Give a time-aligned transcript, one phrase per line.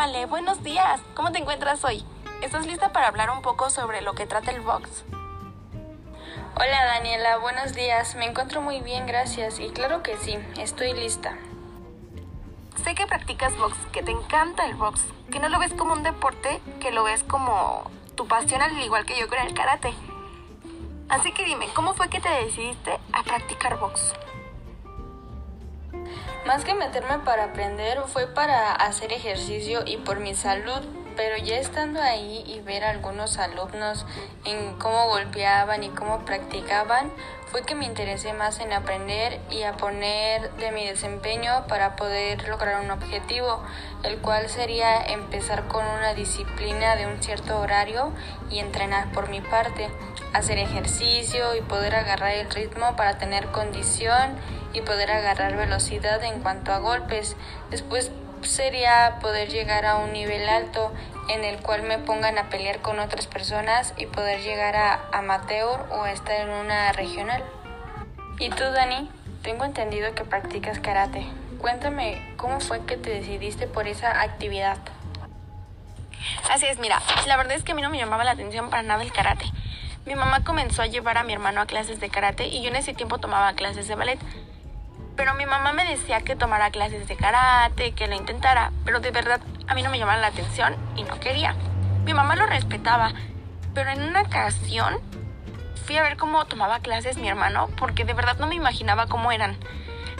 [0.00, 0.98] Vale, buenos días.
[1.14, 2.02] ¿Cómo te encuentras hoy?
[2.40, 5.04] ¿Estás lista para hablar un poco sobre lo que trata el box?
[6.56, 8.14] Hola Daniela, buenos días.
[8.14, 9.60] Me encuentro muy bien, gracias.
[9.60, 11.36] Y claro que sí, estoy lista.
[12.82, 16.02] Sé que practicas box, que te encanta el box, que no lo ves como un
[16.02, 19.92] deporte, que lo ves como tu pasión al igual que yo con el karate.
[21.10, 24.14] Así que dime, ¿cómo fue que te decidiste a practicar box?
[26.46, 30.80] Más que meterme para aprender, fue para hacer ejercicio y por mi salud,
[31.14, 34.06] pero ya estando ahí y ver a algunos alumnos
[34.46, 37.12] en cómo golpeaban y cómo practicaban,
[37.50, 42.48] fue que me interesé más en aprender y a poner de mi desempeño para poder
[42.48, 43.62] lograr un objetivo,
[44.02, 48.12] el cual sería empezar con una disciplina de un cierto horario
[48.50, 49.90] y entrenar por mi parte,
[50.32, 54.36] hacer ejercicio y poder agarrar el ritmo para tener condición
[54.72, 57.36] y poder agarrar velocidad en cuanto a golpes.
[57.70, 58.10] Después
[58.42, 60.92] sería poder llegar a un nivel alto
[61.28, 65.86] en el cual me pongan a pelear con otras personas y poder llegar a amateur
[65.90, 67.44] o estar en una regional.
[68.38, 69.10] ¿Y tú, Dani?
[69.42, 71.26] Tengo entendido que practicas karate.
[71.58, 74.78] Cuéntame cómo fue que te decidiste por esa actividad.
[76.50, 78.82] Así es, mira, la verdad es que a mí no me llamaba la atención para
[78.82, 79.44] nada el karate.
[80.06, 82.76] Mi mamá comenzó a llevar a mi hermano a clases de karate y yo en
[82.76, 84.18] ese tiempo tomaba clases de ballet.
[85.20, 89.10] Pero mi mamá me decía que tomara clases de karate, que lo intentara, pero de
[89.10, 91.54] verdad a mí no me llamaba la atención y no quería.
[92.06, 93.12] Mi mamá lo respetaba,
[93.74, 94.98] pero en una ocasión
[95.84, 99.30] fui a ver cómo tomaba clases mi hermano porque de verdad no me imaginaba cómo
[99.30, 99.58] eran.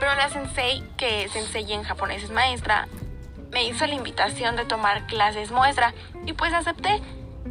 [0.00, 2.88] Pero la sensei, que sensei en japonés es maestra,
[3.52, 5.92] me hizo la invitación de tomar clases muestra
[6.24, 7.02] y pues acepté.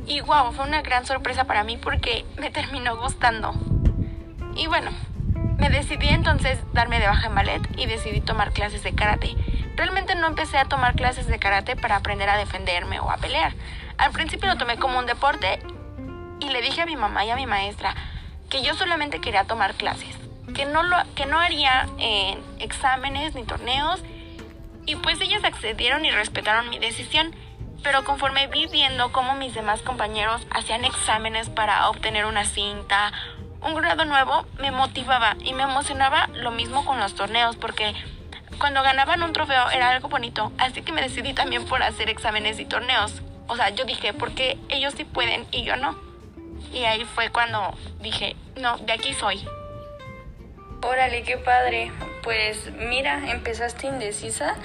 [0.08, 3.54] Y wow, fue una gran sorpresa para mí porque me terminó gustando.
[4.56, 4.90] Y bueno,
[5.70, 9.36] decidí entonces darme de baja en ballet y decidí tomar clases de karate.
[9.76, 13.54] Realmente no empecé a tomar clases de karate para aprender a defenderme o a pelear.
[13.98, 15.60] Al principio lo tomé como un deporte
[16.40, 17.96] y le dije a mi mamá y a mi maestra
[18.50, 20.16] que yo solamente quería tomar clases,
[20.54, 24.02] que no, lo, que no haría eh, exámenes ni torneos
[24.86, 27.36] y pues ellas accedieron y respetaron mi decisión.
[27.84, 33.12] Pero conforme vi viendo cómo mis demás compañeros hacían exámenes para obtener una cinta
[33.62, 37.94] un grado nuevo me motivaba y me emocionaba lo mismo con los torneos porque
[38.60, 42.60] cuando ganaban un trofeo era algo bonito, así que me decidí también por hacer exámenes
[42.60, 43.22] y torneos.
[43.48, 45.96] O sea, yo dije, porque ellos sí pueden y yo no.
[46.74, 49.46] Y ahí fue cuando dije, no, de aquí soy.
[50.82, 51.92] Órale, qué padre.
[52.24, 54.56] Pues mira, empezaste indecisa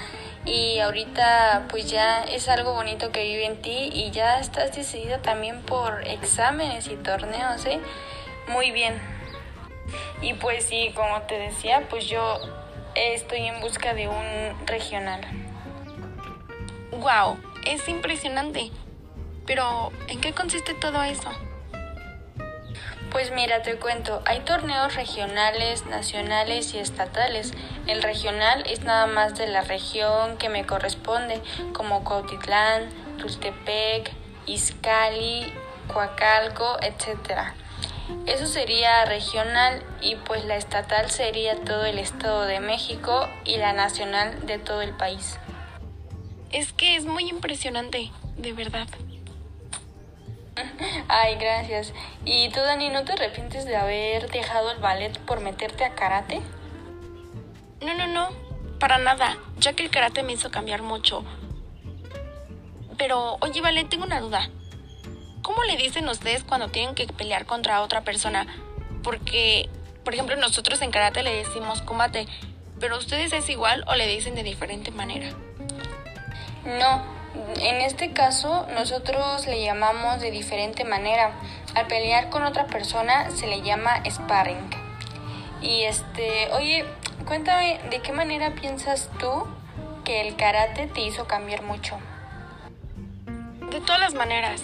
[0.45, 5.21] y ahorita pues ya es algo bonito que vive en ti y ya estás decidida
[5.21, 7.79] también por exámenes y torneos, ¿eh?
[8.51, 8.99] Muy bien.
[10.21, 12.39] Y pues sí, como te decía, pues yo
[12.95, 15.21] estoy en busca de un regional.
[16.91, 18.71] Wow, es impresionante.
[19.47, 21.29] Pero, ¿en qué consiste todo eso?
[23.09, 27.53] Pues mira, te cuento, hay torneos regionales, nacionales y estatales.
[27.87, 31.41] El regional es nada más de la región que me corresponde,
[31.73, 34.11] como Cuautitlán, Tultepec,
[34.45, 35.53] Izcali,
[35.91, 37.55] Coacalco, etcétera.
[38.25, 43.73] Eso sería regional y pues la estatal sería todo el Estado de México y la
[43.73, 45.39] nacional de todo el país.
[46.51, 48.87] Es que es muy impresionante, de verdad.
[51.07, 51.93] Ay, gracias.
[52.25, 56.41] ¿Y tú, Dani, no te arrepientes de haber dejado el ballet por meterte a karate?
[57.81, 58.29] No, no, no,
[58.79, 61.23] para nada, ya que el karate me hizo cambiar mucho.
[62.97, 64.49] Pero, oye, Vale, tengo una duda.
[65.41, 68.45] ¿Cómo le dicen ustedes cuando tienen que pelear contra otra persona?
[69.03, 69.69] Porque,
[70.03, 72.27] por ejemplo, nosotros en karate le decimos combate,
[72.79, 75.29] pero ustedes es igual o le dicen de diferente manera.
[76.63, 77.03] No,
[77.59, 81.31] en este caso nosotros le llamamos de diferente manera.
[81.73, 84.69] Al pelear con otra persona se le llama sparring.
[85.61, 86.85] Y este, oye,
[87.25, 89.47] cuéntame, ¿de qué manera piensas tú
[90.03, 91.97] que el karate te hizo cambiar mucho?
[93.71, 94.61] De todas las maneras.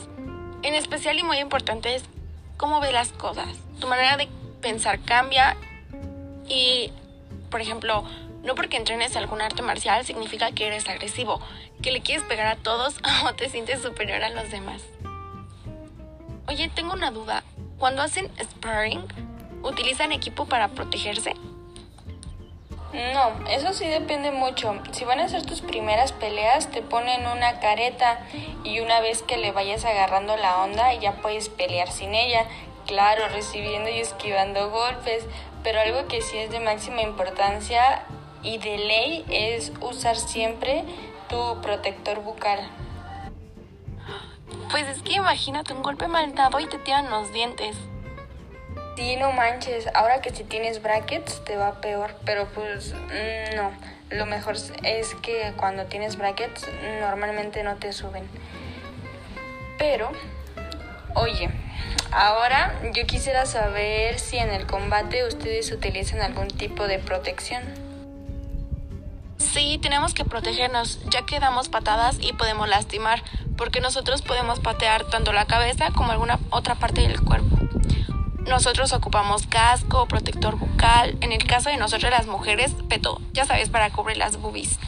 [0.64, 2.04] En especial y muy importante es
[2.58, 3.48] cómo ve las cosas.
[3.80, 4.28] Tu manera de
[4.62, 5.56] pensar cambia
[6.48, 6.92] y,
[7.50, 8.04] por ejemplo,
[8.44, 11.40] no porque entrenes algún arte marcial significa que eres agresivo,
[11.82, 12.96] que le quieres pegar a todos
[13.26, 14.82] o te sientes superior a los demás.
[16.48, 17.44] Oye, tengo una duda.
[17.78, 19.06] Cuando hacen sparring,
[19.64, 21.34] ¿utilizan equipo para protegerse?
[22.94, 24.80] No, eso sí depende mucho.
[24.92, 28.20] Si van a ser tus primeras peleas, te ponen una careta
[28.64, 32.46] y una vez que le vayas agarrando la onda, ya puedes pelear sin ella.
[32.86, 35.26] Claro, recibiendo y esquivando golpes,
[35.64, 38.04] pero algo que sí es de máxima importancia
[38.42, 40.86] y de ley es usar siempre
[41.28, 42.60] tu protector bucal.
[44.72, 47.76] Pues es que imagínate un golpe mal dado y te tiran los dientes.
[48.98, 49.88] Sí, no manches.
[49.94, 53.72] Ahora que si tienes brackets te va peor, pero pues mm, no.
[54.10, 56.68] Lo mejor es que cuando tienes brackets
[57.00, 58.28] normalmente no te suben.
[59.78, 60.10] Pero,
[61.14, 61.52] oye,
[62.12, 67.62] ahora yo quisiera saber si en el combate ustedes utilizan algún tipo de protección.
[69.38, 73.22] Sí, tenemos que protegernos, ya que damos patadas y podemos lastimar,
[73.58, 77.58] porque nosotros podemos patear tanto la cabeza como alguna otra parte del cuerpo.
[78.48, 83.70] Nosotros ocupamos casco, protector bucal, en el caso de nosotros las mujeres, peto, ya sabes,
[83.70, 84.80] para cubrir las boobies,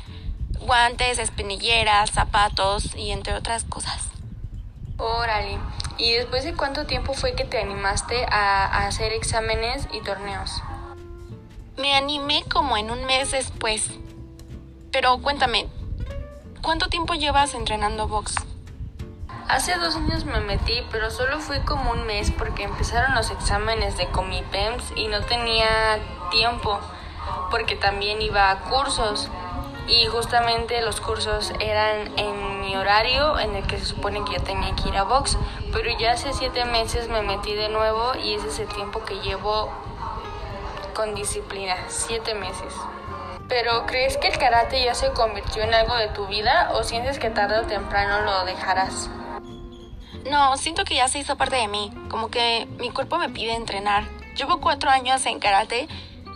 [0.62, 4.08] guantes, espinilleras, zapatos y entre otras cosas.
[4.98, 5.58] Órale.
[5.98, 10.64] ¿Y después de cuánto tiempo fue que te animaste a, hacer exámenes y torneos?
[11.76, 13.90] Me animé como en un mes después.
[14.94, 15.68] Pero cuéntame,
[16.62, 18.36] ¿cuánto tiempo llevas entrenando box?
[19.50, 23.98] Hace dos años me metí, pero solo fui como un mes porque empezaron los exámenes
[23.98, 25.98] de Comipems y no tenía
[26.30, 26.80] tiempo
[27.50, 29.28] porque también iba a cursos
[29.88, 34.44] y justamente los cursos eran en mi horario en el que se supone que yo
[34.44, 35.36] tenía que ir a box,
[35.74, 39.16] pero ya hace siete meses me metí de nuevo y ese es el tiempo que
[39.16, 39.74] llevo
[40.94, 42.72] con disciplina, siete meses.
[43.48, 47.18] Pero ¿crees que el karate ya se convirtió en algo de tu vida o sientes
[47.18, 49.10] que tarde o temprano lo dejarás?
[50.30, 53.54] No, siento que ya se hizo parte de mí, como que mi cuerpo me pide
[53.54, 54.04] entrenar.
[54.36, 55.88] Llevo cuatro años en karate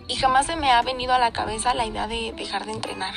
[0.07, 3.13] y jamás se me ha venido a la cabeza la idea de dejar de entrenar.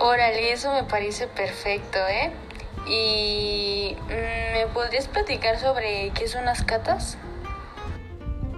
[0.00, 2.32] Órale, eso me parece perfecto, ¿eh?
[2.86, 7.18] ¿Y mm, me podrías platicar sobre qué son las catas?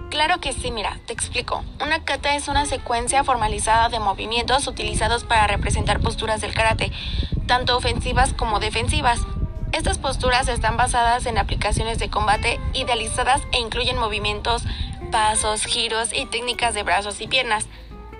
[0.09, 1.63] Claro que sí, mira, te explico.
[1.81, 6.91] Una kata es una secuencia formalizada de movimientos utilizados para representar posturas del karate,
[7.47, 9.19] tanto ofensivas como defensivas.
[9.75, 14.63] Estas posturas están basadas en aplicaciones de combate idealizadas e incluyen movimientos,
[15.11, 17.67] pasos, giros y técnicas de brazos y piernas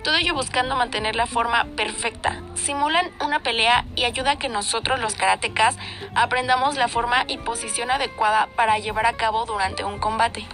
[0.03, 2.39] todo ello buscando mantener la forma perfecta.
[2.53, 5.77] Simulan una pelea y ayuda a que nosotros los karatecas
[6.13, 10.45] aprendamos la forma y posición adecuada para llevar a cabo durante un combate.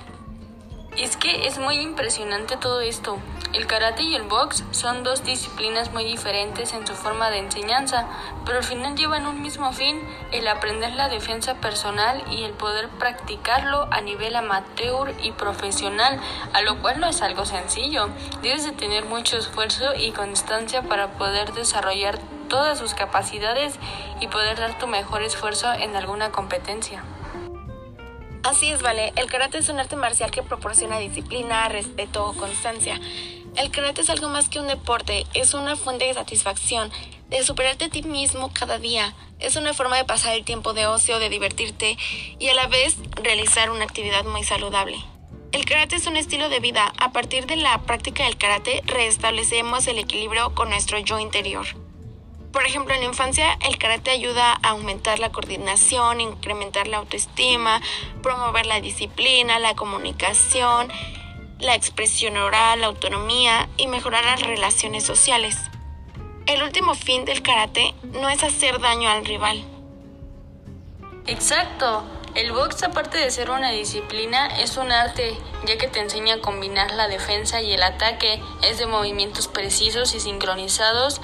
[1.02, 3.18] Es que es muy impresionante todo esto.
[3.54, 8.06] El karate y el box son dos disciplinas muy diferentes en su forma de enseñanza,
[8.46, 10.00] pero al final llevan un mismo fin,
[10.32, 16.20] el aprender la defensa personal y el poder practicarlo a nivel amateur y profesional,
[16.54, 18.10] a lo cual no es algo sencillo.
[18.44, 23.74] Debes de tener mucho esfuerzo y constancia para poder desarrollar todas sus capacidades
[24.20, 27.04] y poder dar tu mejor esfuerzo en alguna competencia.
[28.44, 29.14] Así es, Vale.
[29.16, 33.00] El karate es un arte marcial que proporciona disciplina, respeto, constancia.
[33.56, 36.92] El karate es algo más que un deporte, es una fuente de satisfacción,
[37.30, 39.14] de superarte a ti mismo cada día.
[39.40, 41.98] Es una forma de pasar el tiempo de ocio, de divertirte
[42.40, 44.98] y a la vez realizar una actividad muy saludable.
[45.52, 46.94] El karate es un estilo de vida.
[46.98, 51.68] A partir de la práctica del karate, restablecemos el equilibrio con nuestro yo interior.
[52.52, 57.82] Por ejemplo, en la infancia el karate ayuda a aumentar la coordinación, incrementar la autoestima,
[58.22, 60.92] promover la disciplina, la comunicación
[61.62, 65.58] la expresión oral, la autonomía y mejorar las relaciones sociales.
[66.48, 69.64] El último fin del karate no es hacer daño al rival.
[71.28, 72.04] Exacto.
[72.34, 76.42] El box, aparte de ser una disciplina, es un arte, ya que te enseña a
[76.42, 81.22] combinar la defensa y el ataque, es de movimientos precisos y sincronizados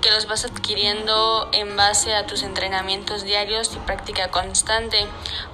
[0.00, 5.06] que los vas adquiriendo en base a tus entrenamientos diarios y práctica constante.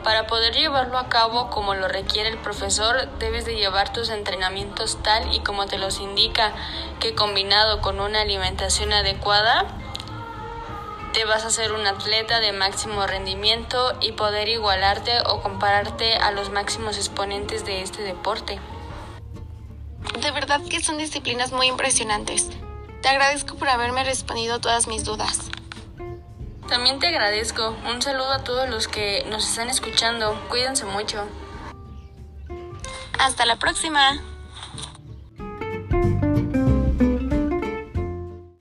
[0.05, 5.03] Para poder llevarlo a cabo como lo requiere el profesor, debes de llevar tus entrenamientos
[5.03, 6.53] tal y como te los indica,
[7.01, 9.67] que combinado con una alimentación adecuada,
[11.13, 16.31] te vas a ser un atleta de máximo rendimiento y poder igualarte o compararte a
[16.31, 18.61] los máximos exponentes de este deporte.
[20.21, 22.51] De verdad que son disciplinas muy impresionantes.
[23.03, 25.51] Te agradezco por haberme respondido todas mis dudas.
[26.69, 27.77] También te agradezco.
[27.89, 30.41] Un saludo a todos los que nos están escuchando.
[30.49, 31.29] Cuídense mucho.
[33.19, 34.21] Hasta la próxima.